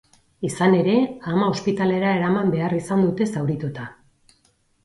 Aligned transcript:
Izan 0.47 0.77
ere, 0.77 0.95
ama 1.33 1.49
ospitalera 1.55 2.13
eraman 2.21 2.49
behar 2.57 2.75
izan 2.81 3.07
dute, 3.09 3.29
zaurituta. 3.37 3.87